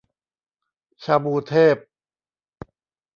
[1.03, 1.75] ชาบูเทพ